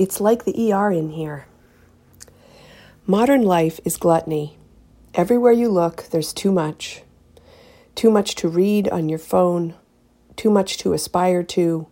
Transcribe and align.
It's 0.00 0.18
like 0.18 0.46
the 0.46 0.72
ER 0.72 0.90
in 0.90 1.10
here. 1.10 1.46
Modern 3.06 3.42
life 3.42 3.80
is 3.84 3.98
gluttony. 3.98 4.56
Everywhere 5.12 5.52
you 5.52 5.68
look, 5.68 6.04
there's 6.04 6.32
too 6.32 6.50
much. 6.50 7.02
Too 7.94 8.10
much 8.10 8.34
to 8.36 8.48
read 8.48 8.88
on 8.88 9.10
your 9.10 9.18
phone, 9.18 9.74
too 10.36 10.48
much 10.48 10.78
to 10.78 10.94
aspire 10.94 11.42
to, 11.42 11.86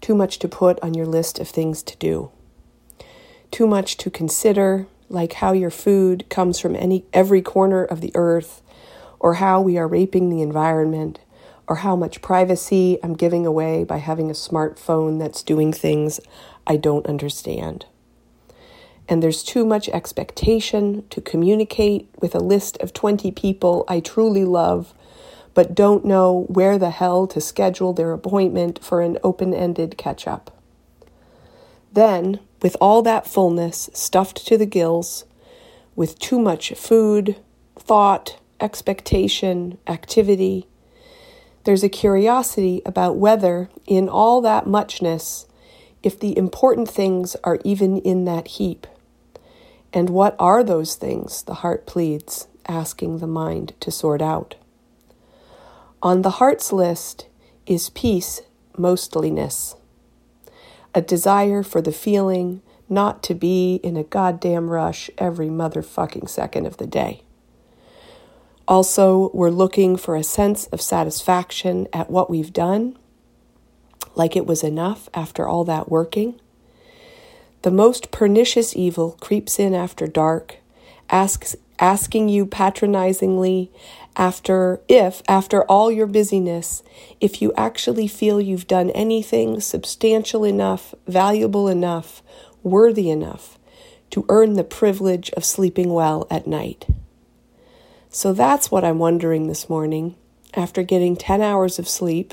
too 0.00 0.16
much 0.16 0.40
to 0.40 0.48
put 0.48 0.80
on 0.82 0.94
your 0.94 1.06
list 1.06 1.38
of 1.38 1.48
things 1.48 1.84
to 1.84 1.96
do. 1.98 2.32
Too 3.52 3.68
much 3.68 3.96
to 3.98 4.10
consider, 4.10 4.88
like 5.08 5.34
how 5.34 5.52
your 5.52 5.70
food 5.70 6.28
comes 6.28 6.58
from 6.58 6.74
any 6.74 7.04
every 7.12 7.42
corner 7.42 7.84
of 7.84 8.00
the 8.00 8.10
earth, 8.16 8.60
or 9.20 9.34
how 9.34 9.60
we 9.60 9.78
are 9.78 9.86
raping 9.86 10.30
the 10.30 10.42
environment, 10.42 11.20
or 11.68 11.76
how 11.76 11.96
much 11.96 12.22
privacy 12.22 12.98
I'm 13.02 13.14
giving 13.14 13.46
away 13.46 13.84
by 13.84 13.98
having 13.98 14.30
a 14.30 14.34
smartphone 14.34 15.18
that's 15.18 15.42
doing 15.42 15.72
things 15.72 16.20
I 16.66 16.76
don't 16.76 17.06
understand. 17.06 17.86
And 19.08 19.22
there's 19.22 19.42
too 19.42 19.64
much 19.64 19.88
expectation 19.90 21.04
to 21.10 21.20
communicate 21.20 22.08
with 22.20 22.34
a 22.34 22.40
list 22.40 22.76
of 22.78 22.92
20 22.92 23.30
people 23.32 23.84
I 23.88 24.00
truly 24.00 24.44
love, 24.44 24.94
but 25.54 25.74
don't 25.74 26.04
know 26.04 26.46
where 26.48 26.78
the 26.78 26.90
hell 26.90 27.26
to 27.28 27.40
schedule 27.40 27.92
their 27.92 28.12
appointment 28.12 28.82
for 28.82 29.00
an 29.00 29.18
open 29.22 29.54
ended 29.54 29.96
catch 29.96 30.26
up. 30.26 30.50
Then, 31.92 32.40
with 32.62 32.76
all 32.80 33.00
that 33.02 33.26
fullness 33.26 33.88
stuffed 33.92 34.46
to 34.48 34.58
the 34.58 34.66
gills, 34.66 35.24
with 35.94 36.18
too 36.18 36.38
much 36.38 36.72
food, 36.72 37.36
thought, 37.78 38.38
expectation, 38.60 39.78
activity, 39.86 40.66
there's 41.66 41.82
a 41.82 41.88
curiosity 41.88 42.80
about 42.86 43.16
whether, 43.16 43.68
in 43.86 44.08
all 44.08 44.40
that 44.40 44.68
muchness, 44.68 45.46
if 46.00 46.18
the 46.18 46.38
important 46.38 46.88
things 46.88 47.34
are 47.42 47.58
even 47.64 47.98
in 47.98 48.24
that 48.24 48.46
heap. 48.46 48.86
And 49.92 50.08
what 50.08 50.36
are 50.38 50.62
those 50.62 50.94
things, 50.94 51.42
the 51.42 51.54
heart 51.54 51.84
pleads, 51.84 52.46
asking 52.68 53.18
the 53.18 53.26
mind 53.26 53.72
to 53.80 53.90
sort 53.90 54.22
out. 54.22 54.54
On 56.00 56.22
the 56.22 56.38
heart's 56.38 56.72
list 56.72 57.26
is 57.66 57.90
peace, 57.90 58.42
mostliness, 58.78 59.74
a 60.94 61.02
desire 61.02 61.64
for 61.64 61.82
the 61.82 61.90
feeling 61.90 62.62
not 62.88 63.24
to 63.24 63.34
be 63.34 63.80
in 63.82 63.96
a 63.96 64.04
goddamn 64.04 64.70
rush 64.70 65.10
every 65.18 65.48
motherfucking 65.48 66.28
second 66.28 66.64
of 66.64 66.76
the 66.76 66.86
day. 66.86 67.24
Also, 68.68 69.30
we're 69.32 69.50
looking 69.50 69.96
for 69.96 70.16
a 70.16 70.24
sense 70.24 70.66
of 70.66 70.80
satisfaction 70.80 71.86
at 71.92 72.10
what 72.10 72.28
we've 72.28 72.52
done, 72.52 72.98
like 74.16 74.34
it 74.34 74.46
was 74.46 74.64
enough 74.64 75.08
after 75.14 75.46
all 75.46 75.64
that 75.64 75.88
working. 75.88 76.40
The 77.62 77.70
most 77.70 78.10
pernicious 78.10 78.74
evil 78.74 79.16
creeps 79.20 79.60
in 79.60 79.72
after 79.72 80.08
dark, 80.08 80.56
asks, 81.08 81.54
asking 81.78 82.28
you 82.28 82.46
patronizingly 82.46 83.70
after 84.16 84.80
if 84.88 85.22
after 85.28 85.62
all 85.64 85.92
your 85.92 86.06
busyness 86.06 86.82
if 87.20 87.42
you 87.42 87.52
actually 87.54 88.08
feel 88.08 88.40
you've 88.40 88.66
done 88.66 88.88
anything 88.90 89.60
substantial 89.60 90.42
enough 90.42 90.94
valuable 91.06 91.68
enough 91.68 92.22
worthy 92.62 93.10
enough 93.10 93.58
to 94.08 94.24
earn 94.30 94.54
the 94.54 94.64
privilege 94.64 95.30
of 95.32 95.44
sleeping 95.44 95.92
well 95.92 96.26
at 96.30 96.46
night 96.46 96.86
so 98.16 98.32
that's 98.32 98.70
what 98.70 98.82
I'm 98.82 98.98
wondering 98.98 99.46
this 99.46 99.68
morning. 99.68 100.16
After 100.54 100.82
getting 100.82 101.16
10 101.16 101.42
hours 101.42 101.78
of 101.78 101.86
sleep, 101.86 102.32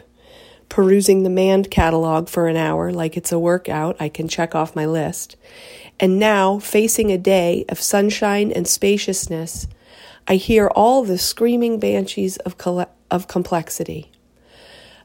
perusing 0.69 1.23
the 1.23 1.29
Mand 1.29 1.69
catalog 1.69 2.29
for 2.29 2.47
an 2.47 2.55
hour 2.55 2.89
like 2.89 3.17
it's 3.17 3.33
a 3.33 3.37
workout, 3.37 3.97
I 3.99 4.07
can 4.07 4.29
check 4.29 4.55
off 4.55 4.77
my 4.77 4.85
list, 4.85 5.35
and 5.99 6.17
now 6.17 6.57
facing 6.59 7.11
a 7.11 7.17
day 7.17 7.65
of 7.67 7.81
sunshine 7.81 8.49
and 8.49 8.65
spaciousness, 8.65 9.67
I 10.25 10.35
hear 10.35 10.67
all 10.67 11.03
the 11.03 11.17
screaming 11.17 11.81
banshees 11.81 12.37
of, 12.37 12.55
of 13.11 13.27
complexity. 13.27 14.09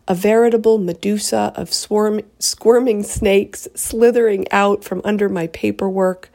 A 0.07 0.15
veritable 0.15 0.79
Medusa 0.79 1.53
of 1.57 1.73
swarm- 1.73 2.21
squirming 2.39 3.03
snakes 3.03 3.67
slithering 3.75 4.47
out 4.53 4.85
from 4.85 5.03
under 5.05 5.29
my 5.29 5.49
paperwork, 5.49 6.31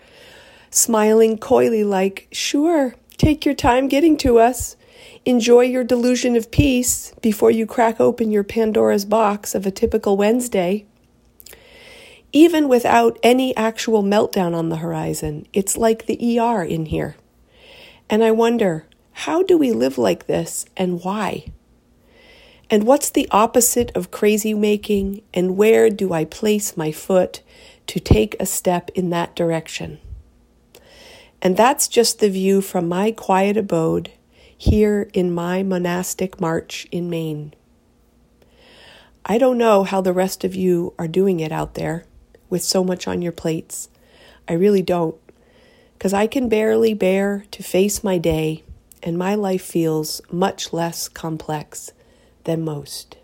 smiling 0.69 1.37
coyly 1.37 1.85
like, 1.85 2.27
Sure, 2.33 2.95
Take 3.23 3.45
your 3.45 3.55
time 3.55 3.87
getting 3.87 4.17
to 4.17 4.37
us. 4.37 4.75
Enjoy 5.23 5.61
your 5.61 5.85
delusion 5.85 6.35
of 6.35 6.51
peace 6.51 7.13
before 7.21 7.51
you 7.51 7.65
crack 7.65 8.01
open 8.01 8.31
your 8.31 8.43
Pandora's 8.43 9.05
box 9.05 9.55
of 9.55 9.65
a 9.65 9.71
typical 9.71 10.17
Wednesday. 10.17 10.85
Even 12.33 12.67
without 12.67 13.17
any 13.23 13.55
actual 13.55 14.03
meltdown 14.03 14.53
on 14.53 14.67
the 14.67 14.75
horizon, 14.75 15.47
it's 15.53 15.77
like 15.77 16.05
the 16.05 16.37
ER 16.37 16.63
in 16.63 16.87
here. 16.87 17.15
And 18.09 18.25
I 18.25 18.31
wonder, 18.31 18.87
how 19.13 19.41
do 19.41 19.57
we 19.57 19.71
live 19.71 19.97
like 19.97 20.27
this 20.27 20.65
and 20.75 21.01
why? 21.01 21.45
And 22.69 22.83
what's 22.83 23.09
the 23.09 23.29
opposite 23.31 23.95
of 23.95 24.11
crazy 24.11 24.53
making, 24.53 25.21
and 25.33 25.55
where 25.55 25.89
do 25.89 26.11
I 26.11 26.25
place 26.25 26.75
my 26.75 26.91
foot 26.91 27.41
to 27.87 28.01
take 28.01 28.35
a 28.37 28.45
step 28.45 28.91
in 28.95 29.11
that 29.11 29.33
direction? 29.33 29.99
And 31.43 31.57
that's 31.57 31.89
just 31.89 32.19
the 32.19 32.29
view 32.29 32.61
from 32.61 32.87
my 32.87 33.11
quiet 33.11 33.57
abode 33.57 34.11
here 34.57 35.09
in 35.13 35.33
my 35.33 35.61
monastic 35.61 36.39
march 36.39 36.87
in 36.89 37.09
Maine. 37.09 37.53
I 39.25 39.37
don't 39.37 39.57
know 39.57 39.83
how 39.83 39.99
the 39.99 40.13
rest 40.13 40.45
of 40.45 40.55
you 40.55 40.93
are 40.97 41.07
doing 41.07 41.41
it 41.41 41.51
out 41.51 41.73
there 41.73 42.05
with 42.49 42.63
so 42.63 42.81
much 42.81 43.09
on 43.09 43.21
your 43.21 43.33
plates. 43.33 43.89
I 44.47 44.53
really 44.53 44.81
don't, 44.81 45.17
because 45.97 46.13
I 46.13 46.27
can 46.27 46.47
barely 46.47 46.93
bear 46.93 47.43
to 47.51 47.61
face 47.61 48.05
my 48.05 48.17
day, 48.17 48.63
and 49.01 49.17
my 49.17 49.35
life 49.35 49.63
feels 49.63 50.21
much 50.31 50.71
less 50.71 51.09
complex 51.09 51.91
than 52.45 52.63
most. 52.63 53.17